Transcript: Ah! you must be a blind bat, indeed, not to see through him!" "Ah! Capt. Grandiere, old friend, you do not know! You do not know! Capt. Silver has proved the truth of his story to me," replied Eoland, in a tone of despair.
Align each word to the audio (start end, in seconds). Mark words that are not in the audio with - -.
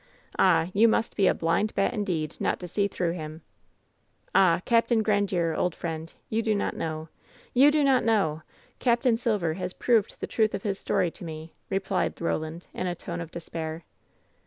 Ah! 0.39 0.71
you 0.73 0.87
must 0.87 1.15
be 1.15 1.27
a 1.27 1.33
blind 1.35 1.75
bat, 1.75 1.93
indeed, 1.93 2.35
not 2.39 2.59
to 2.59 2.67
see 2.67 2.87
through 2.87 3.11
him!" 3.11 3.43
"Ah! 4.33 4.59
Capt. 4.65 4.89
Grandiere, 4.89 5.55
old 5.55 5.75
friend, 5.75 6.11
you 6.27 6.41
do 6.41 6.55
not 6.55 6.75
know! 6.75 7.09
You 7.53 7.69
do 7.69 7.83
not 7.83 8.03
know! 8.03 8.41
Capt. 8.79 9.05
Silver 9.19 9.53
has 9.53 9.73
proved 9.73 10.19
the 10.19 10.25
truth 10.25 10.55
of 10.55 10.63
his 10.63 10.79
story 10.79 11.11
to 11.11 11.23
me," 11.23 11.53
replied 11.69 12.15
Eoland, 12.15 12.63
in 12.73 12.87
a 12.87 12.95
tone 12.95 13.21
of 13.21 13.29
despair. 13.29 13.83